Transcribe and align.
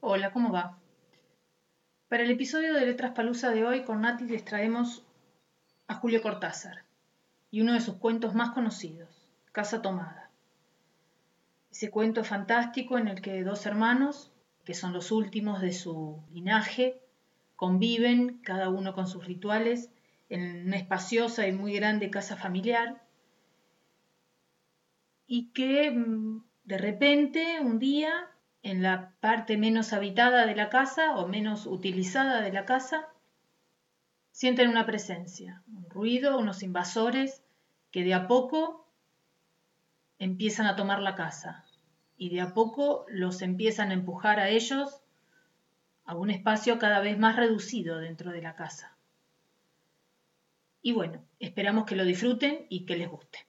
Hola, 0.00 0.30
¿cómo 0.30 0.52
va? 0.52 0.78
Para 2.08 2.22
el 2.22 2.30
episodio 2.30 2.72
de 2.72 2.86
Letras 2.86 3.14
Palusa 3.16 3.50
de 3.50 3.64
hoy, 3.64 3.82
con 3.82 4.02
Nati 4.02 4.26
les 4.26 4.44
traemos 4.44 5.04
a 5.88 5.94
Julio 5.94 6.22
Cortázar 6.22 6.84
y 7.50 7.62
uno 7.62 7.72
de 7.72 7.80
sus 7.80 7.96
cuentos 7.96 8.32
más 8.32 8.50
conocidos, 8.50 9.26
Casa 9.50 9.82
Tomada. 9.82 10.30
Ese 11.72 11.90
cuento 11.90 12.22
fantástico 12.22 12.96
en 12.96 13.08
el 13.08 13.20
que 13.20 13.42
dos 13.42 13.66
hermanos, 13.66 14.30
que 14.64 14.72
son 14.72 14.92
los 14.92 15.10
últimos 15.10 15.60
de 15.60 15.72
su 15.72 16.22
linaje, 16.30 17.02
conviven, 17.56 18.38
cada 18.44 18.68
uno 18.68 18.94
con 18.94 19.08
sus 19.08 19.26
rituales, 19.26 19.90
en 20.28 20.68
una 20.68 20.76
espaciosa 20.76 21.48
y 21.48 21.52
muy 21.52 21.72
grande 21.72 22.08
casa 22.08 22.36
familiar, 22.36 23.02
y 25.26 25.50
que 25.50 25.90
mm, 25.90 26.44
de 26.62 26.78
repente, 26.78 27.58
un 27.60 27.80
día, 27.80 28.30
en 28.68 28.82
la 28.82 29.14
parte 29.20 29.56
menos 29.56 29.94
habitada 29.94 30.44
de 30.44 30.54
la 30.54 30.68
casa 30.68 31.16
o 31.16 31.26
menos 31.26 31.64
utilizada 31.64 32.42
de 32.42 32.52
la 32.52 32.66
casa, 32.66 33.08
sienten 34.30 34.68
una 34.68 34.84
presencia, 34.84 35.62
un 35.74 35.88
ruido, 35.88 36.38
unos 36.38 36.62
invasores 36.62 37.42
que 37.90 38.04
de 38.04 38.12
a 38.12 38.28
poco 38.28 38.86
empiezan 40.18 40.66
a 40.66 40.76
tomar 40.76 41.00
la 41.00 41.14
casa 41.14 41.64
y 42.18 42.28
de 42.28 42.42
a 42.42 42.52
poco 42.52 43.06
los 43.08 43.40
empiezan 43.40 43.90
a 43.90 43.94
empujar 43.94 44.38
a 44.38 44.50
ellos 44.50 45.00
a 46.04 46.14
un 46.14 46.28
espacio 46.28 46.78
cada 46.78 47.00
vez 47.00 47.18
más 47.18 47.36
reducido 47.36 47.98
dentro 47.98 48.32
de 48.32 48.42
la 48.42 48.54
casa. 48.54 48.98
Y 50.82 50.92
bueno, 50.92 51.24
esperamos 51.38 51.86
que 51.86 51.96
lo 51.96 52.04
disfruten 52.04 52.66
y 52.68 52.84
que 52.84 52.96
les 52.96 53.08
guste. 53.08 53.47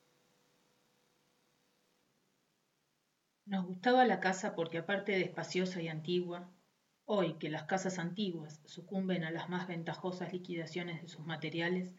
Nos 3.50 3.66
gustaba 3.66 4.06
la 4.06 4.20
casa 4.20 4.54
porque 4.54 4.78
aparte 4.78 5.14
de 5.14 5.24
espaciosa 5.24 5.82
y 5.82 5.88
antigua, 5.88 6.48
hoy 7.06 7.34
que 7.40 7.50
las 7.50 7.64
casas 7.64 7.98
antiguas 7.98 8.62
sucumben 8.66 9.24
a 9.24 9.32
las 9.32 9.50
más 9.50 9.68
ventajosas 9.68 10.32
liquidaciones 10.32 11.02
de 11.02 11.08
sus 11.08 11.26
materiales, 11.26 11.92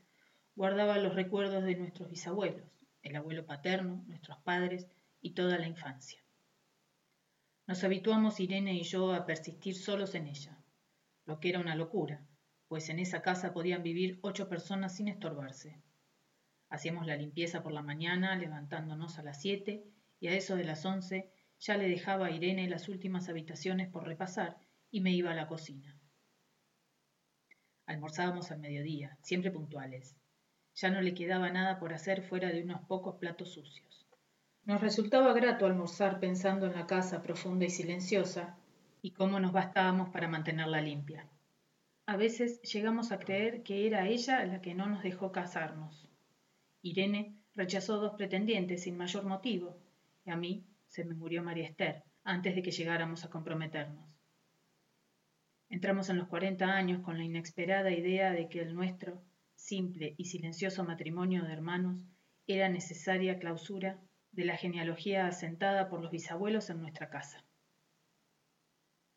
guardaba 0.55 0.99
los 0.99 1.17
recuerdos 1.17 1.65
de 1.65 1.75
nuestros 1.75 2.09
bisabuelos, 2.09 2.71
el 3.03 3.17
abuelo 3.17 3.47
paterno, 3.47 4.05
nuestros 4.07 4.39
padres 4.39 4.87
y 5.21 5.31
toda 5.31 5.59
la 5.59 5.67
infancia. 5.67 6.23
Nos 7.67 7.83
habituamos 7.83 8.39
Irene 8.39 8.75
y 8.75 8.85
yo 8.85 9.13
a 9.13 9.27
persistir 9.27 9.75
solos 9.75 10.15
en 10.15 10.29
ella, 10.29 10.57
lo 11.25 11.41
que 11.41 11.49
era 11.49 11.59
una 11.59 11.75
locura, 11.75 12.25
pues 12.69 12.91
en 12.91 13.01
esa 13.01 13.23
casa 13.23 13.53
podían 13.53 13.83
vivir 13.83 14.21
ocho 14.23 14.49
personas 14.49 14.95
sin 14.95 15.09
estorbarse. 15.09 15.83
Hacíamos 16.69 17.09
la 17.09 17.17
limpieza 17.17 17.61
por 17.61 17.73
la 17.73 17.83
mañana, 17.83 18.37
levantándonos 18.37 19.19
a 19.19 19.25
las 19.25 19.41
siete, 19.41 19.85
y 20.21 20.29
a 20.29 20.35
eso 20.35 20.55
de 20.55 20.65
las 20.65 20.85
once 20.85 21.33
ya 21.61 21.77
le 21.77 21.89
dejaba 21.89 22.27
a 22.27 22.31
Irene 22.31 22.69
las 22.69 22.89
últimas 22.89 23.29
habitaciones 23.29 23.89
por 23.89 24.07
repasar 24.07 24.57
y 24.91 25.01
me 25.01 25.13
iba 25.13 25.31
a 25.31 25.35
la 25.35 25.47
cocina. 25.47 25.95
Almorzábamos 27.87 28.51
al 28.51 28.61
mediodía, 28.61 29.19
siempre 29.23 29.51
puntuales. 29.51 30.17
Ya 30.75 30.91
no 30.91 31.03
le 31.03 31.15
quedaba 31.15 31.51
nada 31.51 31.79
por 31.79 31.93
hacer 31.93 32.23
fuera 32.23 32.49
de 32.49 32.63
unos 32.63 32.81
pocos 32.87 33.17
platos 33.17 33.53
sucios. 33.53 34.07
Nos 34.65 34.81
resultaba 34.81 35.33
grato 35.33 35.67
almorzar 35.67 36.21
pensando 36.21 36.67
en 36.67 36.75
la 36.75 36.87
casa 36.87 37.23
profunda 37.23 37.67
y 37.67 37.71
silenciosa 37.71 38.57
y 39.03 39.11
cómo 39.11 39.41
nos 39.41 39.53
bastábamos 39.53 40.11
para 40.11 40.29
mantenerla 40.29 40.81
limpia. 40.81 41.29
A 42.07 42.17
veces 42.17 42.61
llegamos 42.63 43.13
a 43.13 43.19
creer 43.19 43.63
que 43.63 43.87
era 43.87 44.09
ella 44.09 44.45
la 44.47 44.61
que 44.61 44.75
no 44.75 44.87
nos 44.87 45.03
dejó 45.03 45.33
casarnos. 45.33 46.09
Irene 46.83 47.37
rechazó 47.55 47.99
dos 47.99 48.15
pretendientes 48.17 48.83
sin 48.83 48.97
mayor 48.97 49.25
motivo, 49.25 49.79
y 50.25 50.31
a 50.31 50.37
mí 50.37 50.65
se 50.91 51.05
me 51.05 51.15
murió 51.15 51.43
María 51.45 51.69
Esther 51.69 52.03
antes 52.25 52.57
de 52.57 52.63
que 52.63 52.73
llegáramos 52.73 53.25
a 53.25 53.31
comprometernos. 53.31 54.11
Entramos 55.69 56.09
en 56.11 56.19
los 56.19 56.27
cuarenta 56.27 56.75
años 56.75 57.01
con 57.01 57.17
la 57.17 57.23
inexperada 57.23 57.93
idea 57.93 58.33
de 58.33 58.49
que 58.49 58.61
el 58.61 58.75
nuestro, 58.75 59.23
simple 59.55 60.15
y 60.19 60.25
silencioso 60.25 60.83
matrimonio 60.85 61.45
de 61.45 61.53
hermanos, 61.53 62.03
era 62.49 62.69
necesaria 62.69 63.39
clausura 63.39 64.01
de 64.33 64.45
la 64.45 64.57
genealogía 64.57 65.29
asentada 65.29 65.89
por 65.89 66.03
los 66.03 66.11
bisabuelos 66.11 66.71
en 66.71 66.81
nuestra 66.81 67.09
casa. 67.09 67.45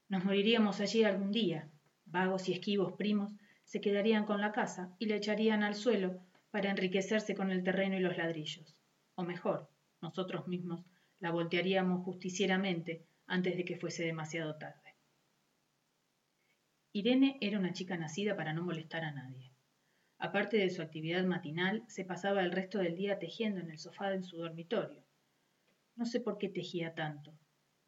Nos 0.09 0.23
moriríamos 0.23 0.79
allí 0.79 1.03
algún 1.03 1.31
día, 1.31 1.71
vagos 2.05 2.49
y 2.49 2.53
esquivos 2.53 2.93
primos 2.93 3.33
se 3.63 3.81
quedarían 3.81 4.25
con 4.25 4.41
la 4.41 4.51
casa 4.51 4.95
y 4.99 5.07
la 5.07 5.15
echarían 5.15 5.63
al 5.63 5.73
suelo 5.73 6.21
para 6.51 6.69
enriquecerse 6.69 7.33
con 7.33 7.49
el 7.49 7.63
terreno 7.63 7.95
y 7.95 7.99
los 7.99 8.15
ladrillos. 8.15 8.77
O 9.15 9.23
mejor, 9.23 9.71
nosotros 10.01 10.47
mismos 10.47 10.85
la 11.23 11.31
voltearíamos 11.31 12.03
justicieramente 12.03 13.05
antes 13.27 13.55
de 13.55 13.63
que 13.63 13.77
fuese 13.77 14.03
demasiado 14.03 14.57
tarde. 14.57 14.97
Irene 16.91 17.37
era 17.39 17.57
una 17.57 17.71
chica 17.71 17.95
nacida 17.95 18.35
para 18.35 18.51
no 18.51 18.61
molestar 18.61 19.05
a 19.05 19.13
nadie. 19.13 19.53
Aparte 20.17 20.57
de 20.57 20.69
su 20.69 20.81
actividad 20.81 21.23
matinal, 21.23 21.85
se 21.87 22.03
pasaba 22.03 22.43
el 22.43 22.51
resto 22.51 22.79
del 22.79 22.97
día 22.97 23.19
tejiendo 23.19 23.61
en 23.61 23.71
el 23.71 23.79
sofá 23.79 24.09
de 24.09 24.21
su 24.21 24.35
dormitorio. 24.35 25.01
No 25.95 26.05
sé 26.05 26.19
por 26.19 26.37
qué 26.37 26.49
tejía 26.49 26.93
tanto. 26.93 27.33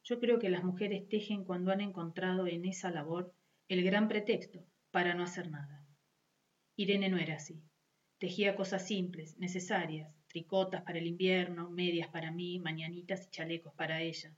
Yo 0.06 0.22
creo 0.22 0.40
que 0.40 0.50
las 0.50 0.64
mujeres 0.64 1.06
tejen 1.10 1.44
cuando 1.44 1.74
han 1.74 1.82
encontrado 1.82 2.48
en 2.48 2.64
esa 2.64 2.90
labor 2.90 3.34
el 3.68 3.84
gran 3.84 4.08
pretexto 4.08 4.64
para 4.92 5.14
no 5.14 5.24
hacer 5.24 5.52
nada. 5.52 5.86
Irene 6.78 7.10
no 7.10 7.18
era 7.18 7.36
así. 7.36 7.62
Tejía 8.18 8.56
cosas 8.56 8.88
simples, 8.88 9.38
necesarias, 9.40 10.10
tricotas 10.36 10.82
para 10.82 11.00
el 11.00 11.08
invierno, 11.08 11.70
medias 11.70 12.10
para 12.10 12.30
mí, 12.30 12.60
mañanitas 12.60 13.26
y 13.26 13.30
chalecos 13.30 13.74
para 13.74 14.02
ella. 14.02 14.36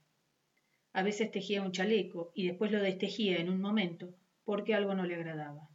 A 0.93 1.01
veces 1.01 1.31
tejía 1.31 1.63
un 1.63 1.71
chaleco 1.71 2.31
y 2.35 2.45
después 2.45 2.71
lo 2.71 2.79
destejía 2.79 3.37
en 3.37 3.49
un 3.49 3.59
momento 3.59 4.13
porque 4.43 4.75
algo 4.75 4.93
no 4.93 5.07
le 5.07 5.15
agradaba. 5.15 5.67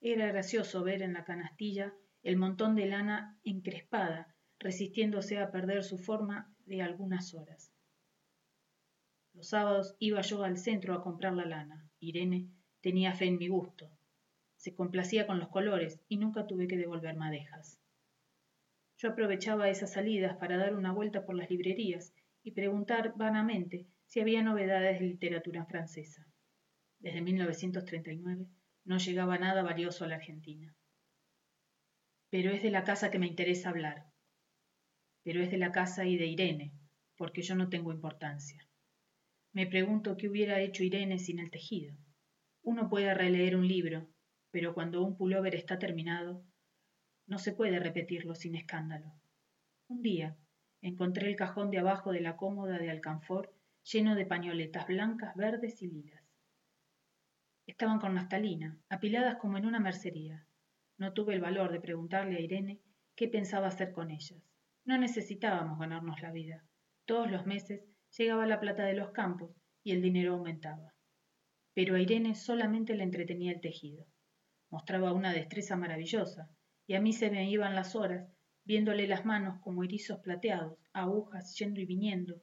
Era 0.00 0.28
gracioso 0.28 0.82
ver 0.82 1.02
en 1.02 1.12
la 1.12 1.24
canastilla 1.24 1.92
el 2.22 2.38
montón 2.38 2.74
de 2.74 2.86
lana 2.86 3.38
encrespada, 3.44 4.34
resistiéndose 4.58 5.36
a 5.40 5.50
perder 5.50 5.84
su 5.84 5.98
forma 5.98 6.50
de 6.64 6.80
algunas 6.80 7.34
horas. 7.34 7.70
Los 9.34 9.50
sábados 9.50 9.94
iba 9.98 10.22
yo 10.22 10.42
al 10.42 10.56
centro 10.56 10.94
a 10.94 11.02
comprar 11.02 11.34
la 11.34 11.44
lana. 11.44 11.86
Irene 12.00 12.48
tenía 12.80 13.12
fe 13.12 13.26
en 13.26 13.36
mi 13.36 13.48
gusto. 13.48 13.90
Se 14.54 14.74
complacía 14.74 15.26
con 15.26 15.38
los 15.38 15.50
colores 15.50 16.00
y 16.08 16.16
nunca 16.16 16.46
tuve 16.46 16.66
que 16.66 16.78
devolver 16.78 17.14
madejas. 17.14 17.78
Yo 18.98 19.10
aprovechaba 19.10 19.68
esas 19.68 19.92
salidas 19.92 20.36
para 20.36 20.56
dar 20.56 20.74
una 20.74 20.92
vuelta 20.92 21.26
por 21.26 21.34
las 21.34 21.50
librerías 21.50 22.14
y 22.42 22.52
preguntar 22.52 23.12
vanamente 23.16 23.86
si 24.06 24.20
había 24.20 24.42
novedades 24.42 25.00
de 25.00 25.06
literatura 25.06 25.66
francesa. 25.66 26.26
Desde 26.98 27.20
1939 27.20 28.46
no 28.84 28.98
llegaba 28.98 29.38
nada 29.38 29.62
valioso 29.62 30.04
a 30.04 30.08
la 30.08 30.16
Argentina. 30.16 30.74
Pero 32.30 32.50
es 32.50 32.62
de 32.62 32.70
la 32.70 32.84
casa 32.84 33.10
que 33.10 33.18
me 33.18 33.26
interesa 33.26 33.68
hablar. 33.68 34.06
Pero 35.22 35.42
es 35.42 35.50
de 35.50 35.58
la 35.58 35.72
casa 35.72 36.06
y 36.06 36.16
de 36.16 36.26
Irene, 36.26 36.72
porque 37.16 37.42
yo 37.42 37.54
no 37.54 37.68
tengo 37.68 37.92
importancia. 37.92 38.66
Me 39.52 39.66
pregunto 39.66 40.16
qué 40.16 40.28
hubiera 40.28 40.60
hecho 40.60 40.84
Irene 40.84 41.18
sin 41.18 41.38
el 41.38 41.50
tejido. 41.50 41.94
Uno 42.62 42.88
puede 42.88 43.12
releer 43.12 43.56
un 43.56 43.66
libro, 43.66 44.08
pero 44.50 44.72
cuando 44.72 45.02
un 45.02 45.16
pullover 45.16 45.54
está 45.54 45.78
terminado, 45.78 46.44
no 47.26 47.38
se 47.38 47.52
puede 47.52 47.78
repetirlo 47.78 48.34
sin 48.34 48.54
escándalo. 48.54 49.12
Un 49.88 50.02
día 50.02 50.36
encontré 50.80 51.28
el 51.28 51.36
cajón 51.36 51.70
de 51.70 51.78
abajo 51.78 52.12
de 52.12 52.20
la 52.20 52.36
cómoda 52.36 52.78
de 52.78 52.90
alcanfor 52.90 53.52
lleno 53.82 54.14
de 54.14 54.26
pañoletas 54.26 54.86
blancas, 54.86 55.34
verdes 55.36 55.82
y 55.82 55.88
lilas. 55.88 56.22
Estaban 57.66 57.98
con 57.98 58.14
naftalina, 58.14 58.78
apiladas 58.88 59.36
como 59.36 59.58
en 59.58 59.66
una 59.66 59.80
mercería. 59.80 60.46
No 60.98 61.12
tuve 61.12 61.34
el 61.34 61.40
valor 61.40 61.72
de 61.72 61.80
preguntarle 61.80 62.36
a 62.36 62.40
Irene 62.40 62.80
qué 63.16 63.28
pensaba 63.28 63.68
hacer 63.68 63.92
con 63.92 64.10
ellas. 64.10 64.40
No 64.84 64.96
necesitábamos 64.98 65.78
ganarnos 65.78 66.22
la 66.22 66.30
vida. 66.30 66.64
Todos 67.06 67.30
los 67.30 67.44
meses 67.44 67.82
llegaba 68.16 68.46
la 68.46 68.60
plata 68.60 68.84
de 68.84 68.94
los 68.94 69.10
campos 69.10 69.50
y 69.82 69.92
el 69.92 70.02
dinero 70.02 70.34
aumentaba. 70.34 70.94
Pero 71.74 71.96
a 71.96 72.00
Irene 72.00 72.34
solamente 72.34 72.94
le 72.94 73.02
entretenía 73.02 73.52
el 73.52 73.60
tejido. 73.60 74.06
Mostraba 74.70 75.12
una 75.12 75.32
destreza 75.32 75.76
maravillosa, 75.76 76.48
y 76.86 76.94
a 76.94 77.00
mí 77.00 77.12
se 77.12 77.30
me 77.30 77.50
iban 77.50 77.74
las 77.74 77.96
horas 77.96 78.28
viéndole 78.64 79.06
las 79.06 79.24
manos 79.24 79.60
como 79.60 79.84
erizos 79.84 80.18
plateados, 80.18 80.76
agujas 80.92 81.56
yendo 81.56 81.80
y 81.80 81.86
viniendo, 81.86 82.42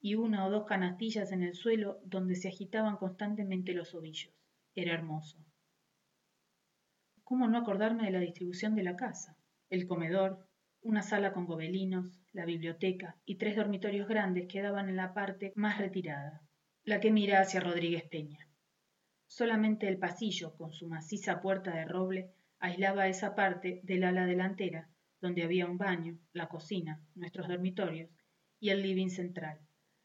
y 0.00 0.14
una 0.14 0.46
o 0.46 0.50
dos 0.50 0.64
canastillas 0.64 1.32
en 1.32 1.42
el 1.42 1.54
suelo 1.54 2.00
donde 2.04 2.36
se 2.36 2.48
agitaban 2.48 2.96
constantemente 2.96 3.72
los 3.72 3.94
ovillos. 3.94 4.32
Era 4.74 4.94
hermoso. 4.94 5.36
¿Cómo 7.24 7.48
no 7.48 7.58
acordarme 7.58 8.04
de 8.04 8.12
la 8.12 8.20
distribución 8.20 8.76
de 8.76 8.84
la 8.84 8.96
casa? 8.96 9.36
El 9.68 9.86
comedor, 9.86 10.46
una 10.82 11.02
sala 11.02 11.32
con 11.32 11.46
gobelinos, 11.46 12.20
la 12.32 12.44
biblioteca 12.44 13.16
y 13.24 13.36
tres 13.36 13.56
dormitorios 13.56 14.08
grandes 14.08 14.46
quedaban 14.46 14.88
en 14.88 14.96
la 14.96 15.12
parte 15.14 15.52
más 15.56 15.78
retirada, 15.78 16.42
la 16.84 17.00
que 17.00 17.10
mira 17.10 17.40
hacia 17.40 17.60
Rodríguez 17.60 18.04
Peña. 18.04 18.48
Solamente 19.26 19.88
el 19.88 19.98
pasillo, 19.98 20.56
con 20.56 20.72
su 20.72 20.88
maciza 20.88 21.40
puerta 21.40 21.72
de 21.74 21.84
roble, 21.84 22.32
aislaba 22.60 23.08
esa 23.08 23.34
parte 23.34 23.80
del 23.84 24.04
ala 24.04 24.26
delantera, 24.26 24.88
donde 25.20 25.42
había 25.42 25.66
un 25.66 25.78
baño, 25.78 26.18
la 26.32 26.48
cocina, 26.48 27.02
nuestros 27.14 27.48
dormitorios 27.48 28.10
y 28.58 28.68
el 28.68 28.82
living 28.82 29.08
central, 29.08 29.58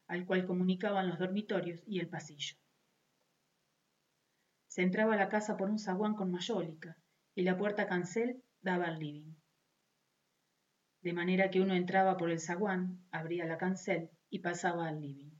al 0.08 0.24
cual 0.24 0.46
comunicaban 0.46 1.08
los 1.08 1.18
dormitorios 1.18 1.82
y 1.86 2.00
el 2.00 2.08
pasillo. 2.08 2.56
Se 4.68 4.82
entraba 4.82 5.14
a 5.14 5.18
la 5.18 5.28
casa 5.28 5.56
por 5.56 5.70
un 5.70 5.78
zaguán 5.78 6.14
con 6.14 6.30
mayólica 6.30 6.96
y 7.34 7.42
la 7.42 7.56
puerta 7.56 7.86
cancel 7.86 8.42
daba 8.62 8.86
al 8.86 8.98
living. 8.98 9.34
De 11.02 11.12
manera 11.12 11.50
que 11.50 11.60
uno 11.60 11.74
entraba 11.74 12.16
por 12.16 12.30
el 12.30 12.40
zaguán, 12.40 13.06
abría 13.10 13.44
la 13.44 13.58
cancel 13.58 14.10
y 14.30 14.40
pasaba 14.40 14.88
al 14.88 15.00
living. 15.00 15.30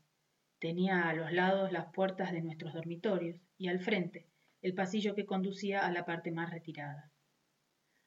Tenía 0.58 1.08
a 1.08 1.14
los 1.14 1.32
lados 1.32 1.72
las 1.72 1.86
puertas 1.92 2.32
de 2.32 2.42
nuestros 2.42 2.72
dormitorios 2.74 3.40
y 3.58 3.68
al 3.68 3.80
frente 3.80 4.28
el 4.66 4.74
pasillo 4.74 5.14
que 5.14 5.26
conducía 5.26 5.86
a 5.86 5.92
la 5.92 6.04
parte 6.04 6.32
más 6.32 6.50
retirada. 6.50 7.12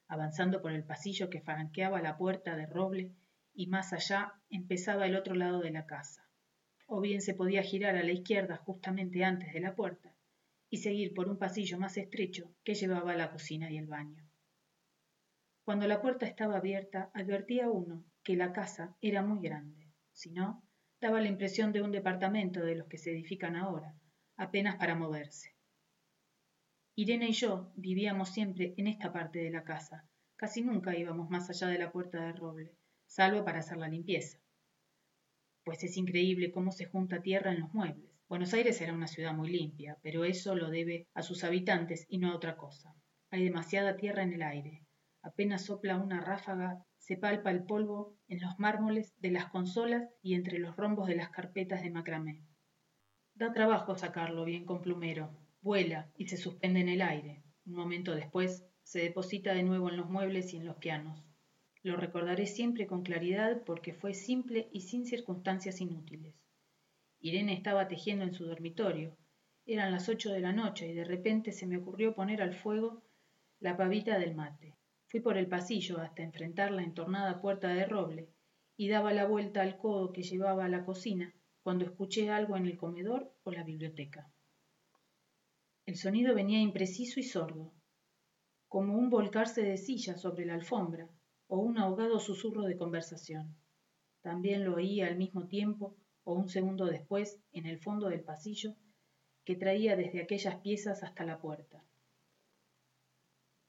Avanzando 0.09 0.61
por 0.61 0.73
el 0.73 0.83
pasillo 0.83 1.29
que 1.29 1.39
franqueaba 1.39 2.01
la 2.01 2.17
puerta 2.17 2.57
de 2.57 2.65
roble 2.65 3.13
y 3.53 3.67
más 3.67 3.94
allá 3.94 4.33
empezaba 4.50 5.06
el 5.06 5.15
otro 5.15 5.35
lado 5.35 5.61
de 5.61 5.71
la 5.71 5.85
casa. 5.85 6.29
O 6.85 7.00
bien 7.00 7.21
se 7.21 7.33
podía 7.33 7.63
girar 7.63 7.95
a 7.95 8.03
la 8.03 8.11
izquierda 8.11 8.57
justamente 8.57 9.23
antes 9.23 9.53
de 9.53 9.61
la 9.61 9.73
puerta 9.73 10.13
y 10.69 10.79
seguir 10.79 11.13
por 11.13 11.29
un 11.29 11.38
pasillo 11.38 11.79
más 11.79 11.95
estrecho 11.95 12.53
que 12.65 12.75
llevaba 12.75 13.13
a 13.13 13.15
la 13.15 13.31
cocina 13.31 13.71
y 13.71 13.77
el 13.77 13.88
baño. 13.88 14.27
Cuando 15.63 15.88
la 15.88 16.01
puerta 16.01 16.25
estaba 16.25 16.57
abierta, 16.57 17.09
advertía 17.13 17.69
uno 17.69 18.03
que 18.21 18.35
la 18.35 18.51
casa 18.51 18.97
era 19.00 19.21
muy 19.21 19.39
grande, 19.39 19.94
si 20.11 20.31
no, 20.31 20.61
daba 21.00 21.21
la 21.21 21.29
impresión 21.29 21.71
de 21.71 21.81
un 21.81 21.94
departamento 21.94 22.59
de 22.59 22.75
los 22.75 22.88
que 22.89 22.97
se 22.97 23.11
edifican 23.11 23.56
ahora, 23.56 23.95
apenas 24.35 24.75
para 24.75 24.95
moverse. 24.95 25.56
Irene 27.01 27.30
y 27.30 27.31
yo 27.31 27.72
vivíamos 27.78 28.28
siempre 28.28 28.74
en 28.75 28.88
esta 28.88 29.13
parte 29.13 29.40
de 29.40 29.51
la 29.51 29.63
casa. 29.63 30.06
Casi 30.36 30.62
nunca 30.62 30.98
íbamos 30.98 31.30
más 31.30 31.50
allá 31.50 31.68
de 31.68 31.80
la 31.80 31.94
puerta 31.94 32.22
de 32.22 32.34
roble, 32.34 32.75
salvo 33.06 33.46
para 33.46 33.60
hacer 33.60 33.78
la 33.78 33.88
limpieza. 33.88 34.38
Pues 35.63 35.81
es 35.86 35.96
increíble 35.96 36.51
cómo 36.51 36.74
se 36.74 36.88
junta 36.88 37.22
tierra 37.22 37.54
en 37.54 37.62
los 37.62 37.74
muebles. 37.74 38.12
Buenos 38.28 38.54
Aires 38.54 38.81
era 38.81 38.92
una 38.92 39.07
ciudad 39.07 39.34
muy 39.34 39.50
limpia, 39.50 39.98
pero 40.04 40.25
eso 40.25 40.56
lo 40.56 40.69
debe 40.69 41.07
a 41.13 41.22
sus 41.22 41.46
habitantes 41.46 42.06
y 42.10 42.18
no 42.18 42.34
a 42.34 42.36
otra 42.36 42.57
cosa. 42.57 42.94
Hay 43.30 43.45
demasiada 43.45 43.95
tierra 43.95 44.24
en 44.24 44.34
el 44.34 44.42
aire. 44.42 44.86
Apenas 45.22 45.63
sopla 45.63 45.95
una 45.95 46.19
ráfaga, 46.19 46.84
se 46.98 47.16
palpa 47.16 47.50
el 47.50 47.63
polvo 47.63 48.18
en 48.28 48.42
los 48.42 48.60
mármoles 48.60 49.13
de 49.19 49.31
las 49.31 49.45
consolas 49.45 50.10
y 50.22 50.34
entre 50.34 50.60
los 50.60 50.75
rombos 50.75 51.07
de 51.07 51.16
las 51.16 51.30
carpetas 51.30 51.81
de 51.81 51.92
macramé. 51.92 52.44
Da 53.36 53.54
trabajo 53.54 53.95
sacarlo 53.95 54.44
bien 54.44 54.66
con 54.66 54.81
plumero, 54.81 55.31
vuela 55.61 56.11
y 56.15 56.27
se 56.27 56.38
suspende 56.38 56.79
en 56.79 56.89
el 56.89 57.01
aire. 57.01 57.44
Un 57.65 57.73
momento 57.73 58.15
después 58.15 58.65
se 58.83 59.00
deposita 59.00 59.53
de 59.53 59.63
nuevo 59.63 59.89
en 59.89 59.97
los 59.97 60.09
muebles 60.09 60.53
y 60.53 60.57
en 60.57 60.65
los 60.65 60.77
pianos. 60.77 61.23
Lo 61.81 61.95
recordaré 61.95 62.45
siempre 62.45 62.88
con 62.88 63.03
claridad 63.03 63.63
porque 63.65 63.94
fue 63.94 64.13
simple 64.13 64.69
y 64.71 64.81
sin 64.81 65.06
circunstancias 65.06 65.79
inútiles. 65.79 66.35
Irene 67.19 67.53
estaba 67.53 67.88
tejiendo 67.88 68.25
en 68.25 68.33
su 68.33 68.45
dormitorio. 68.45 69.17
Eran 69.65 69.91
las 69.91 70.09
ocho 70.09 70.31
de 70.31 70.39
la 70.39 70.53
noche 70.53 70.88
y 70.88 70.94
de 70.94 71.03
repente 71.03 71.51
se 71.51 71.67
me 71.67 71.77
ocurrió 71.77 72.15
poner 72.15 72.41
al 72.41 72.53
fuego 72.53 73.03
la 73.59 73.77
pavita 73.77 74.17
del 74.17 74.35
mate. 74.35 74.75
Fui 75.07 75.19
por 75.19 75.38
el 75.38 75.47
pasillo 75.47 76.00
hasta 76.00 76.23
enfrentar 76.23 76.71
la 76.71 76.83
entornada 76.83 77.41
puerta 77.41 77.69
de 77.69 77.85
roble 77.85 78.29
y 78.77 78.88
daba 78.88 79.13
la 79.13 79.25
vuelta 79.25 79.61
al 79.61 79.77
codo 79.77 80.13
que 80.13 80.23
llevaba 80.23 80.65
a 80.65 80.69
la 80.69 80.85
cocina 80.85 81.35
cuando 81.61 81.85
escuché 81.85 82.29
algo 82.29 82.56
en 82.56 82.65
el 82.65 82.77
comedor 82.77 83.33
o 83.44 83.51
la 83.51 83.63
biblioteca. 83.63 84.31
El 85.89 85.95
sonido 85.95 86.36
venía 86.36 86.62
impreciso 86.62 87.19
y 87.19 87.24
sordo, 87.24 87.74
como 88.68 88.95
un 88.95 89.09
volcarse 89.09 89.63
de 89.63 89.75
silla 89.75 90.15
sobre 90.19 90.45
la 90.45 90.53
alfombra 90.53 91.09
o 91.47 91.57
un 91.57 91.80
ahogado 91.80 92.19
susurro 92.19 92.62
de 92.65 92.77
conversación. 92.77 93.57
También 94.21 94.65
lo 94.65 94.75
oí 94.75 95.01
al 95.01 95.18
mismo 95.18 95.47
tiempo 95.47 95.97
o 96.25 96.36
un 96.36 96.47
segundo 96.47 96.86
después 96.86 97.41
en 97.53 97.65
el 97.65 97.80
fondo 97.80 98.07
del 98.07 98.21
pasillo 98.21 98.75
que 99.44 99.56
traía 99.56 99.95
desde 99.95 100.21
aquellas 100.21 100.57
piezas 100.57 101.01
hasta 101.01 101.24
la 101.24 101.41
puerta. 101.41 101.83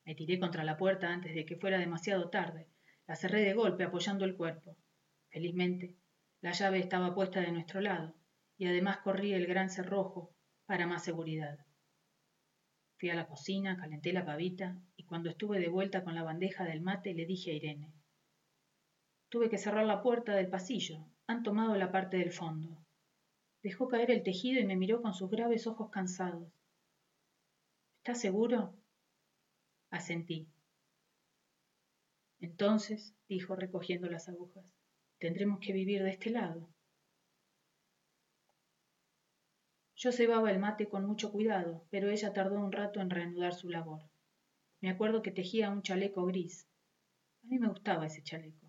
Me 0.04 0.14
tiré 0.14 0.38
contra 0.38 0.62
la 0.62 0.76
puerta 0.76 1.08
antes 1.08 1.34
de 1.34 1.46
que 1.46 1.56
fuera 1.56 1.78
demasiado 1.78 2.28
tarde. 2.28 2.68
La 3.06 3.16
cerré 3.16 3.40
de 3.40 3.54
golpe 3.54 3.84
apoyando 3.84 4.26
el 4.26 4.36
cuerpo. 4.36 4.76
Felizmente, 5.30 5.96
la 6.42 6.52
llave 6.52 6.80
estaba 6.80 7.14
puesta 7.14 7.40
de 7.40 7.50
nuestro 7.50 7.80
lado 7.80 8.14
y 8.58 8.66
además 8.66 8.98
corrí 8.98 9.32
el 9.32 9.46
gran 9.46 9.70
cerrojo 9.70 10.34
para 10.66 10.86
más 10.86 11.02
seguridad. 11.02 11.64
Fui 13.00 13.08
a 13.08 13.14
la 13.14 13.26
cocina, 13.26 13.78
calenté 13.78 14.12
la 14.12 14.26
pavita 14.26 14.76
y 14.94 15.04
cuando 15.04 15.30
estuve 15.30 15.58
de 15.58 15.70
vuelta 15.70 16.04
con 16.04 16.14
la 16.14 16.22
bandeja 16.22 16.64
del 16.64 16.82
mate 16.82 17.14
le 17.14 17.24
dije 17.24 17.50
a 17.50 17.54
Irene. 17.54 17.90
Tuve 19.30 19.48
que 19.48 19.56
cerrar 19.56 19.86
la 19.86 20.02
puerta 20.02 20.34
del 20.34 20.50
pasillo. 20.50 21.06
Han 21.26 21.42
tomado 21.42 21.76
la 21.76 21.90
parte 21.90 22.18
del 22.18 22.30
fondo. 22.30 22.84
Dejó 23.62 23.88
caer 23.88 24.10
el 24.10 24.22
tejido 24.22 24.60
y 24.60 24.66
me 24.66 24.76
miró 24.76 25.00
con 25.00 25.14
sus 25.14 25.30
graves 25.30 25.66
ojos 25.66 25.88
cansados. 25.90 26.52
¿Estás 28.00 28.20
seguro? 28.20 28.74
Asentí. 29.88 30.46
Entonces, 32.38 33.14
dijo 33.30 33.56
recogiendo 33.56 34.10
las 34.10 34.28
agujas, 34.28 34.66
tendremos 35.18 35.60
que 35.60 35.72
vivir 35.72 36.02
de 36.02 36.10
este 36.10 36.28
lado. 36.28 36.68
Yo 40.02 40.12
cebaba 40.12 40.50
el 40.50 40.58
mate 40.58 40.88
con 40.88 41.04
mucho 41.04 41.30
cuidado, 41.30 41.84
pero 41.90 42.08
ella 42.08 42.32
tardó 42.32 42.58
un 42.58 42.72
rato 42.72 43.02
en 43.02 43.10
reanudar 43.10 43.52
su 43.52 43.68
labor. 43.68 44.08
Me 44.80 44.88
acuerdo 44.88 45.20
que 45.20 45.30
tejía 45.30 45.68
un 45.68 45.82
chaleco 45.82 46.24
gris. 46.24 46.66
A 47.44 47.48
mí 47.48 47.58
me 47.58 47.68
gustaba 47.68 48.06
ese 48.06 48.22
chaleco. 48.22 48.66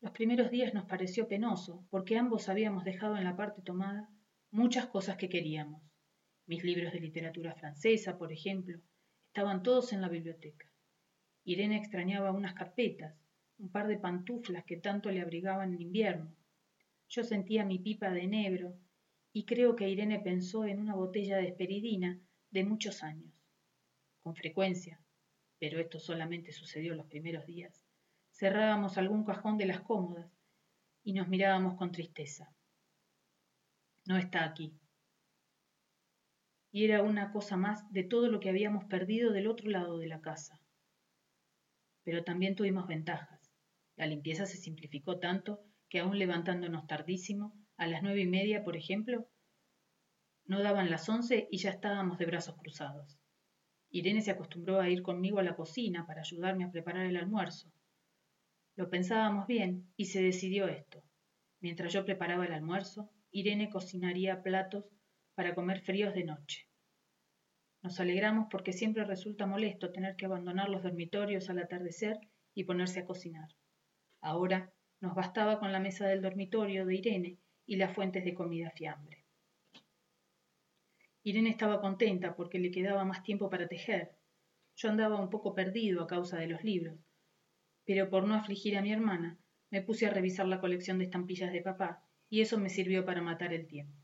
Los 0.00 0.10
primeros 0.10 0.50
días 0.50 0.74
nos 0.74 0.86
pareció 0.86 1.28
penoso, 1.28 1.86
porque 1.88 2.18
ambos 2.18 2.48
habíamos 2.48 2.82
dejado 2.84 3.16
en 3.16 3.22
la 3.22 3.36
parte 3.36 3.62
tomada 3.62 4.10
muchas 4.50 4.88
cosas 4.88 5.16
que 5.16 5.28
queríamos. 5.28 5.80
Mis 6.46 6.64
libros 6.64 6.92
de 6.92 6.98
literatura 6.98 7.54
francesa, 7.54 8.18
por 8.18 8.32
ejemplo, 8.32 8.80
estaban 9.28 9.62
todos 9.62 9.92
en 9.92 10.00
la 10.00 10.08
biblioteca. 10.08 10.68
Irene 11.44 11.76
extrañaba 11.76 12.32
unas 12.32 12.54
carpetas, 12.54 13.14
un 13.58 13.70
par 13.70 13.86
de 13.86 13.98
pantuflas 13.98 14.64
que 14.64 14.78
tanto 14.78 15.12
le 15.12 15.20
abrigaban 15.20 15.74
en 15.74 15.80
invierno. 15.80 16.34
Yo 17.08 17.22
sentía 17.22 17.64
mi 17.64 17.78
pipa 17.78 18.10
de 18.10 18.22
enebro 18.22 18.76
y 19.36 19.44
creo 19.46 19.74
que 19.74 19.88
Irene 19.88 20.20
pensó 20.20 20.64
en 20.64 20.78
una 20.78 20.94
botella 20.94 21.36
de 21.38 21.48
esperidina 21.48 22.20
de 22.50 22.64
muchos 22.64 23.02
años. 23.02 23.34
Con 24.22 24.36
frecuencia, 24.36 25.02
pero 25.58 25.80
esto 25.80 25.98
solamente 25.98 26.52
sucedió 26.52 26.94
los 26.94 27.06
primeros 27.06 27.44
días, 27.44 27.84
cerrábamos 28.30 28.96
algún 28.96 29.24
cajón 29.24 29.58
de 29.58 29.66
las 29.66 29.80
cómodas 29.80 30.30
y 31.02 31.14
nos 31.14 31.26
mirábamos 31.26 31.76
con 31.76 31.90
tristeza. 31.90 32.54
No 34.06 34.16
está 34.18 34.44
aquí. 34.44 34.78
Y 36.70 36.84
era 36.84 37.02
una 37.02 37.32
cosa 37.32 37.56
más 37.56 37.92
de 37.92 38.04
todo 38.04 38.28
lo 38.28 38.38
que 38.38 38.50
habíamos 38.50 38.84
perdido 38.84 39.32
del 39.32 39.48
otro 39.48 39.68
lado 39.68 39.98
de 39.98 40.06
la 40.06 40.20
casa. 40.20 40.60
Pero 42.04 42.22
también 42.22 42.54
tuvimos 42.54 42.86
ventajas. 42.86 43.52
La 43.96 44.06
limpieza 44.06 44.46
se 44.46 44.58
simplificó 44.58 45.18
tanto 45.18 45.60
que 45.88 45.98
aún 45.98 46.18
levantándonos 46.18 46.86
tardísimo, 46.86 47.63
a 47.76 47.86
las 47.86 48.02
nueve 48.02 48.20
y 48.20 48.26
media, 48.26 48.62
por 48.62 48.76
ejemplo, 48.76 49.28
no 50.46 50.62
daban 50.62 50.90
las 50.90 51.08
once 51.08 51.48
y 51.50 51.58
ya 51.58 51.70
estábamos 51.70 52.18
de 52.18 52.26
brazos 52.26 52.56
cruzados. 52.56 53.18
Irene 53.90 54.20
se 54.20 54.30
acostumbró 54.30 54.80
a 54.80 54.88
ir 54.88 55.02
conmigo 55.02 55.38
a 55.38 55.42
la 55.42 55.56
cocina 55.56 56.06
para 56.06 56.20
ayudarme 56.20 56.64
a 56.64 56.70
preparar 56.70 57.06
el 57.06 57.16
almuerzo. 57.16 57.72
Lo 58.76 58.90
pensábamos 58.90 59.46
bien 59.46 59.92
y 59.96 60.06
se 60.06 60.20
decidió 60.20 60.68
esto. 60.68 61.02
Mientras 61.60 61.92
yo 61.92 62.04
preparaba 62.04 62.44
el 62.44 62.52
almuerzo, 62.52 63.10
Irene 63.30 63.70
cocinaría 63.70 64.42
platos 64.42 64.84
para 65.34 65.54
comer 65.54 65.80
fríos 65.80 66.14
de 66.14 66.24
noche. 66.24 66.68
Nos 67.82 68.00
alegramos 68.00 68.48
porque 68.50 68.72
siempre 68.72 69.04
resulta 69.04 69.46
molesto 69.46 69.92
tener 69.92 70.16
que 70.16 70.26
abandonar 70.26 70.68
los 70.68 70.82
dormitorios 70.82 71.48
al 71.50 71.58
atardecer 71.58 72.18
y 72.54 72.64
ponerse 72.64 73.00
a 73.00 73.04
cocinar. 73.04 73.48
Ahora 74.20 74.72
nos 75.00 75.14
bastaba 75.14 75.58
con 75.58 75.72
la 75.72 75.80
mesa 75.80 76.06
del 76.06 76.22
dormitorio 76.22 76.86
de 76.86 76.96
Irene 76.96 77.38
y 77.66 77.76
las 77.76 77.94
fuentes 77.94 78.24
de 78.24 78.34
comida 78.34 78.70
fiambre. 78.70 79.24
Irene 81.22 81.50
estaba 81.50 81.80
contenta 81.80 82.36
porque 82.36 82.58
le 82.58 82.70
quedaba 82.70 83.04
más 83.04 83.22
tiempo 83.22 83.48
para 83.48 83.66
tejer. 83.66 84.12
Yo 84.76 84.90
andaba 84.90 85.20
un 85.20 85.30
poco 85.30 85.54
perdido 85.54 86.02
a 86.02 86.06
causa 86.06 86.38
de 86.38 86.48
los 86.48 86.62
libros, 86.62 86.98
pero 87.86 88.10
por 88.10 88.26
no 88.26 88.34
afligir 88.34 88.76
a 88.76 88.82
mi 88.82 88.92
hermana, 88.92 89.38
me 89.70 89.82
puse 89.82 90.06
a 90.06 90.10
revisar 90.10 90.46
la 90.46 90.60
colección 90.60 90.98
de 90.98 91.04
estampillas 91.04 91.52
de 91.52 91.62
papá, 91.62 92.04
y 92.28 92.40
eso 92.40 92.58
me 92.58 92.68
sirvió 92.68 93.04
para 93.04 93.22
matar 93.22 93.52
el 93.52 93.66
tiempo. 93.66 93.96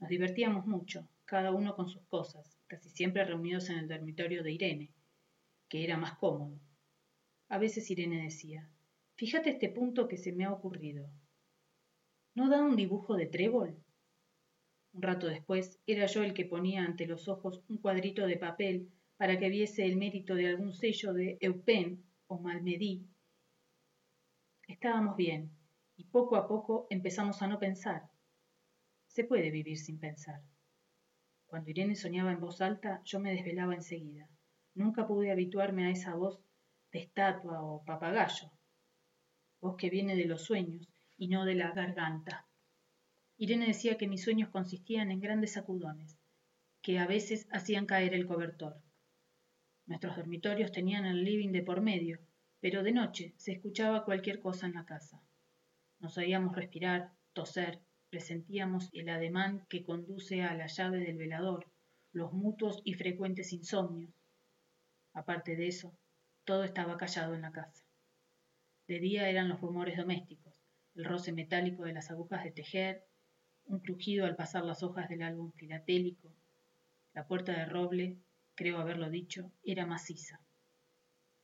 Nos 0.00 0.10
divertíamos 0.10 0.66
mucho, 0.66 1.08
cada 1.24 1.52
uno 1.52 1.74
con 1.74 1.88
sus 1.88 2.02
cosas, 2.06 2.58
casi 2.66 2.90
siempre 2.90 3.24
reunidos 3.24 3.70
en 3.70 3.78
el 3.78 3.88
dormitorio 3.88 4.42
de 4.42 4.52
Irene, 4.52 4.92
que 5.68 5.84
era 5.84 5.96
más 5.96 6.18
cómodo. 6.18 6.60
A 7.48 7.58
veces 7.58 7.90
Irene 7.90 8.22
decía, 8.22 8.68
fíjate 9.14 9.50
este 9.50 9.68
punto 9.68 10.08
que 10.08 10.16
se 10.16 10.32
me 10.32 10.44
ha 10.44 10.52
ocurrido. 10.52 11.10
¿No 12.38 12.48
da 12.48 12.62
un 12.62 12.76
dibujo 12.76 13.16
de 13.16 13.26
trébol? 13.26 13.70
Un 14.92 15.02
rato 15.02 15.26
después 15.26 15.80
era 15.86 16.06
yo 16.06 16.22
el 16.22 16.34
que 16.34 16.44
ponía 16.44 16.84
ante 16.84 17.04
los 17.04 17.26
ojos 17.26 17.64
un 17.68 17.78
cuadrito 17.78 18.28
de 18.28 18.36
papel 18.36 18.92
para 19.16 19.40
que 19.40 19.48
viese 19.48 19.84
el 19.84 19.96
mérito 19.96 20.36
de 20.36 20.46
algún 20.46 20.72
sello 20.72 21.12
de 21.12 21.36
Eupen 21.40 22.04
o 22.28 22.38
Malmedy. 22.38 23.04
Estábamos 24.68 25.16
bien, 25.16 25.50
y 25.96 26.04
poco 26.04 26.36
a 26.36 26.46
poco 26.46 26.86
empezamos 26.90 27.42
a 27.42 27.48
no 27.48 27.58
pensar. 27.58 28.08
Se 29.08 29.24
puede 29.24 29.50
vivir 29.50 29.76
sin 29.76 29.98
pensar. 29.98 30.40
Cuando 31.46 31.70
Irene 31.70 31.96
soñaba 31.96 32.30
en 32.30 32.38
voz 32.38 32.60
alta, 32.60 33.02
yo 33.04 33.18
me 33.18 33.32
desvelaba 33.32 33.74
enseguida. 33.74 34.30
Nunca 34.74 35.08
pude 35.08 35.32
habituarme 35.32 35.86
a 35.86 35.90
esa 35.90 36.14
voz 36.14 36.38
de 36.92 37.00
estatua 37.00 37.64
o 37.64 37.84
papagayo, 37.84 38.52
voz 39.60 39.74
que 39.76 39.90
viene 39.90 40.14
de 40.14 40.26
los 40.26 40.44
sueños 40.44 40.88
y 41.18 41.28
no 41.28 41.44
de 41.44 41.56
la 41.56 41.72
garganta. 41.72 42.46
Irene 43.36 43.66
decía 43.66 43.98
que 43.98 44.08
mis 44.08 44.22
sueños 44.22 44.48
consistían 44.48 45.10
en 45.10 45.20
grandes 45.20 45.52
sacudones, 45.52 46.16
que 46.80 46.98
a 46.98 47.06
veces 47.06 47.46
hacían 47.52 47.86
caer 47.86 48.14
el 48.14 48.26
cobertor. 48.26 48.80
Nuestros 49.86 50.16
dormitorios 50.16 50.72
tenían 50.72 51.04
el 51.04 51.24
living 51.24 51.52
de 51.52 51.62
por 51.62 51.80
medio, 51.80 52.18
pero 52.60 52.82
de 52.82 52.92
noche 52.92 53.34
se 53.36 53.52
escuchaba 53.52 54.04
cualquier 54.04 54.40
cosa 54.40 54.66
en 54.66 54.74
la 54.74 54.86
casa. 54.86 55.20
Nos 56.00 56.16
oíamos 56.16 56.54
respirar, 56.54 57.12
toser, 57.32 57.80
presentíamos 58.10 58.88
el 58.92 59.08
ademán 59.08 59.66
que 59.68 59.84
conduce 59.84 60.42
a 60.42 60.54
la 60.54 60.66
llave 60.66 60.98
del 61.00 61.18
velador, 61.18 61.66
los 62.12 62.32
mutuos 62.32 62.80
y 62.84 62.94
frecuentes 62.94 63.52
insomnios. 63.52 64.12
Aparte 65.12 65.56
de 65.56 65.68
eso, 65.68 65.92
todo 66.44 66.64
estaba 66.64 66.96
callado 66.96 67.34
en 67.34 67.42
la 67.42 67.52
casa. 67.52 67.84
De 68.86 69.00
día 69.00 69.28
eran 69.28 69.48
los 69.48 69.60
rumores 69.60 69.96
domésticos, 69.96 70.47
el 70.98 71.04
roce 71.04 71.32
metálico 71.32 71.84
de 71.84 71.92
las 71.92 72.10
agujas 72.10 72.42
de 72.42 72.50
tejer, 72.50 73.04
un 73.66 73.78
crujido 73.78 74.26
al 74.26 74.34
pasar 74.34 74.64
las 74.64 74.82
hojas 74.82 75.08
del 75.08 75.22
álbum 75.22 75.52
filatélico. 75.52 76.34
La 77.14 77.28
puerta 77.28 77.52
de 77.52 77.66
roble, 77.66 78.16
creo 78.56 78.78
haberlo 78.78 79.08
dicho, 79.08 79.52
era 79.62 79.86
maciza. 79.86 80.40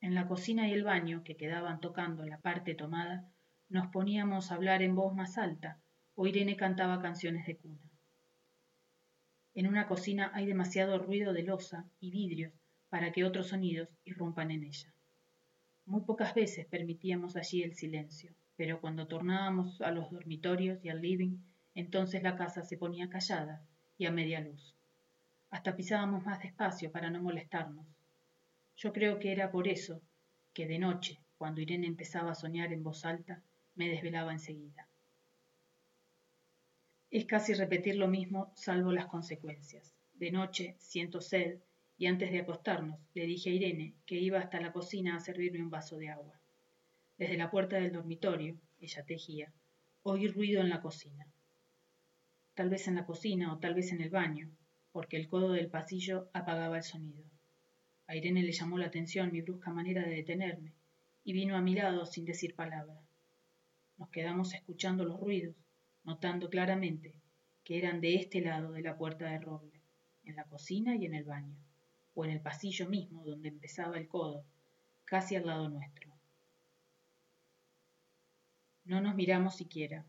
En 0.00 0.12
la 0.16 0.26
cocina 0.26 0.68
y 0.68 0.72
el 0.72 0.82
baño, 0.82 1.22
que 1.22 1.36
quedaban 1.36 1.80
tocando 1.80 2.26
la 2.26 2.40
parte 2.40 2.74
tomada, 2.74 3.30
nos 3.68 3.86
poníamos 3.92 4.50
a 4.50 4.56
hablar 4.56 4.82
en 4.82 4.96
voz 4.96 5.14
más 5.14 5.38
alta, 5.38 5.80
o 6.16 6.26
Irene 6.26 6.56
cantaba 6.56 7.00
canciones 7.00 7.46
de 7.46 7.56
cuna. 7.56 7.88
En 9.54 9.68
una 9.68 9.86
cocina 9.86 10.32
hay 10.34 10.46
demasiado 10.46 10.98
ruido 10.98 11.32
de 11.32 11.44
losa 11.44 11.88
y 12.00 12.10
vidrios 12.10 12.52
para 12.88 13.12
que 13.12 13.22
otros 13.22 13.50
sonidos 13.50 13.88
irrumpan 14.04 14.50
en 14.50 14.64
ella. 14.64 14.92
Muy 15.86 16.00
pocas 16.00 16.34
veces 16.34 16.66
permitíamos 16.66 17.36
allí 17.36 17.62
el 17.62 17.76
silencio, 17.76 18.34
pero 18.56 18.80
cuando 18.80 19.06
tornábamos 19.06 19.80
a 19.80 19.90
los 19.90 20.10
dormitorios 20.10 20.84
y 20.84 20.88
al 20.88 21.00
living, 21.00 21.38
entonces 21.74 22.22
la 22.22 22.36
casa 22.36 22.62
se 22.62 22.78
ponía 22.78 23.08
callada 23.08 23.62
y 23.98 24.06
a 24.06 24.12
media 24.12 24.40
luz. 24.40 24.74
Hasta 25.50 25.76
pisábamos 25.76 26.24
más 26.24 26.40
despacio 26.40 26.90
para 26.90 27.10
no 27.10 27.22
molestarnos. 27.22 27.86
Yo 28.76 28.92
creo 28.92 29.18
que 29.18 29.32
era 29.32 29.50
por 29.50 29.68
eso 29.68 30.00
que 30.52 30.66
de 30.66 30.78
noche, 30.78 31.20
cuando 31.36 31.60
Irene 31.60 31.86
empezaba 31.86 32.32
a 32.32 32.36
soñar 32.36 32.72
en 32.72 32.82
voz 32.82 33.04
alta, 33.04 33.42
me 33.74 33.88
desvelaba 33.88 34.32
enseguida. 34.32 34.88
Es 37.10 37.26
casi 37.26 37.54
repetir 37.54 37.96
lo 37.96 38.08
mismo, 38.08 38.52
salvo 38.56 38.92
las 38.92 39.06
consecuencias. 39.06 39.92
De 40.14 40.30
noche 40.30 40.76
siento 40.78 41.20
sed 41.20 41.58
y 41.96 42.06
antes 42.06 42.32
de 42.32 42.40
acostarnos 42.40 42.98
le 43.14 43.26
dije 43.26 43.50
a 43.50 43.52
Irene 43.52 43.94
que 44.06 44.16
iba 44.16 44.38
hasta 44.38 44.60
la 44.60 44.72
cocina 44.72 45.16
a 45.16 45.20
servirme 45.20 45.62
un 45.62 45.70
vaso 45.70 45.96
de 45.96 46.08
agua. 46.08 46.40
Desde 47.16 47.36
la 47.36 47.50
puerta 47.50 47.76
del 47.76 47.92
dormitorio, 47.92 48.56
ella 48.80 49.04
tejía, 49.04 49.52
oí 50.02 50.26
ruido 50.26 50.60
en 50.60 50.68
la 50.68 50.82
cocina. 50.82 51.26
Tal 52.54 52.70
vez 52.70 52.88
en 52.88 52.96
la 52.96 53.06
cocina 53.06 53.52
o 53.52 53.58
tal 53.58 53.74
vez 53.74 53.92
en 53.92 54.00
el 54.00 54.10
baño, 54.10 54.50
porque 54.90 55.16
el 55.16 55.28
codo 55.28 55.52
del 55.52 55.68
pasillo 55.68 56.28
apagaba 56.32 56.76
el 56.76 56.82
sonido. 56.82 57.24
A 58.08 58.16
Irene 58.16 58.42
le 58.42 58.52
llamó 58.52 58.78
la 58.78 58.86
atención 58.86 59.30
mi 59.30 59.42
brusca 59.42 59.72
manera 59.72 60.02
de 60.02 60.14
detenerme 60.14 60.72
y 61.24 61.32
vino 61.32 61.56
a 61.56 61.62
mi 61.62 61.74
lado 61.74 62.04
sin 62.04 62.24
decir 62.24 62.54
palabra. 62.54 63.00
Nos 63.96 64.08
quedamos 64.10 64.52
escuchando 64.52 65.04
los 65.04 65.20
ruidos, 65.20 65.54
notando 66.02 66.50
claramente 66.50 67.14
que 67.62 67.78
eran 67.78 68.00
de 68.00 68.16
este 68.16 68.40
lado 68.40 68.72
de 68.72 68.82
la 68.82 68.96
puerta 68.96 69.30
de 69.30 69.38
roble, 69.38 69.80
en 70.24 70.36
la 70.36 70.44
cocina 70.44 70.96
y 70.96 71.06
en 71.06 71.14
el 71.14 71.24
baño, 71.24 71.56
o 72.14 72.24
en 72.24 72.32
el 72.32 72.40
pasillo 72.40 72.88
mismo 72.88 73.24
donde 73.24 73.48
empezaba 73.50 73.98
el 73.98 74.08
codo, 74.08 74.44
casi 75.04 75.36
al 75.36 75.46
lado 75.46 75.68
nuestro. 75.68 76.13
No 78.84 79.00
nos 79.00 79.14
miramos 79.14 79.56
siquiera. 79.56 80.04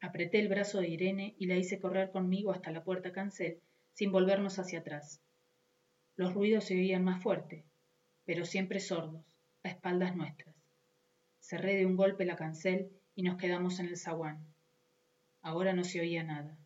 Apreté 0.00 0.38
el 0.38 0.48
brazo 0.48 0.80
de 0.80 0.88
Irene 0.88 1.34
y 1.38 1.46
la 1.46 1.56
hice 1.56 1.80
correr 1.80 2.10
conmigo 2.10 2.52
hasta 2.52 2.70
la 2.70 2.84
puerta 2.84 3.12
cancel 3.12 3.60
sin 3.94 4.12
volvernos 4.12 4.58
hacia 4.58 4.80
atrás. 4.80 5.22
Los 6.16 6.34
ruidos 6.34 6.64
se 6.64 6.74
oían 6.74 7.04
más 7.04 7.22
fuerte, 7.22 7.64
pero 8.24 8.44
siempre 8.44 8.80
sordos, 8.80 9.24
a 9.62 9.68
espaldas 9.70 10.14
nuestras. 10.14 10.54
Cerré 11.40 11.76
de 11.76 11.86
un 11.86 11.96
golpe 11.96 12.26
la 12.26 12.36
cancel 12.36 12.90
y 13.14 13.22
nos 13.22 13.38
quedamos 13.38 13.80
en 13.80 13.86
el 13.86 13.96
zaguán. 13.96 14.46
Ahora 15.40 15.72
no 15.72 15.82
se 15.82 16.00
oía 16.00 16.22
nada. 16.22 16.58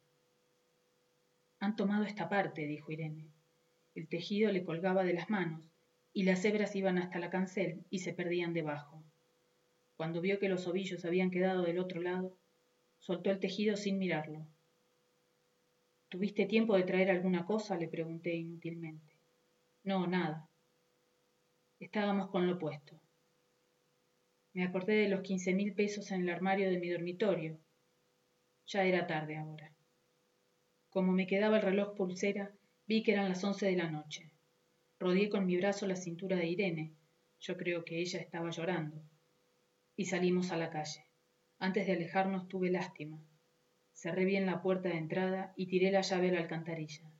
Han 1.60 1.76
tomado 1.76 2.04
esta 2.04 2.28
parte, 2.28 2.66
dijo 2.66 2.90
Irene. 2.90 3.28
El 3.94 4.08
tejido 4.08 4.50
le 4.50 4.64
colgaba 4.64 5.04
de 5.04 5.14
las 5.14 5.30
manos 5.30 5.70
y 6.12 6.24
las 6.24 6.44
hebras 6.44 6.74
iban 6.74 6.98
hasta 6.98 7.20
la 7.20 7.30
cancel 7.30 7.84
y 7.88 8.00
se 8.00 8.12
perdían 8.12 8.52
debajo. 8.52 9.05
Cuando 9.96 10.20
vio 10.20 10.38
que 10.38 10.48
los 10.48 10.66
ovillos 10.66 11.04
habían 11.04 11.30
quedado 11.30 11.62
del 11.62 11.78
otro 11.78 12.00
lado, 12.02 12.38
soltó 12.98 13.30
el 13.30 13.40
tejido 13.40 13.76
sin 13.76 13.98
mirarlo. 13.98 14.46
¿Tuviste 16.08 16.46
tiempo 16.46 16.76
de 16.76 16.84
traer 16.84 17.10
alguna 17.10 17.44
cosa? 17.44 17.76
le 17.76 17.88
pregunté 17.88 18.34
inútilmente. 18.34 19.16
No, 19.82 20.06
nada. 20.06 20.48
Estábamos 21.80 22.30
con 22.30 22.46
lo 22.46 22.58
puesto. 22.58 23.00
Me 24.52 24.64
acordé 24.64 24.94
de 24.94 25.08
los 25.08 25.20
quince 25.22 25.52
mil 25.54 25.74
pesos 25.74 26.10
en 26.10 26.22
el 26.22 26.30
armario 26.30 26.70
de 26.70 26.78
mi 26.78 26.88
dormitorio 26.90 27.58
ya 28.66 28.84
era 28.84 29.06
tarde 29.06 29.36
ahora. 29.36 29.72
Como 30.90 31.12
me 31.12 31.26
quedaba 31.26 31.56
el 31.56 31.62
reloj 31.62 31.94
pulsera, 31.94 32.52
vi 32.86 33.02
que 33.02 33.12
eran 33.12 33.28
las 33.28 33.44
once 33.44 33.66
de 33.66 33.76
la 33.76 33.90
noche. 33.90 34.32
Rodeé 34.98 35.28
con 35.28 35.46
mi 35.46 35.56
brazo 35.56 35.86
la 35.86 35.96
cintura 35.96 36.36
de 36.36 36.46
Irene, 36.46 36.94
yo 37.38 37.56
creo 37.56 37.84
que 37.84 38.00
ella 38.00 38.18
estaba 38.18 38.50
llorando, 38.50 39.02
y 39.96 40.04
salimos 40.04 40.52
a 40.52 40.56
la 40.56 40.70
calle. 40.70 41.06
Antes 41.58 41.86
de 41.86 41.94
alejarnos 41.94 42.48
tuve 42.48 42.70
lástima. 42.70 43.18
Cerré 43.92 44.26
bien 44.26 44.44
la 44.44 44.60
puerta 44.60 44.90
de 44.90 44.98
entrada 44.98 45.54
y 45.56 45.66
tiré 45.66 45.90
la 45.90 46.02
llave 46.02 46.28
a 46.28 46.32
la 46.32 46.40
alcantarilla. 46.40 47.10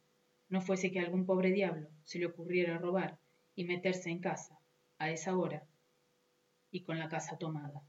No 0.48 0.60
fuese 0.60 0.92
que 0.92 1.00
algún 1.00 1.24
pobre 1.24 1.50
diablo 1.50 1.88
se 2.04 2.18
le 2.18 2.26
ocurriera 2.26 2.78
robar 2.78 3.18
y 3.54 3.64
meterse 3.64 4.10
en 4.10 4.20
casa, 4.20 4.60
a 4.98 5.10
esa 5.10 5.36
hora, 5.36 5.66
y 6.70 6.82
con 6.82 6.98
la 6.98 7.08
casa 7.08 7.38
tomada. 7.38 7.82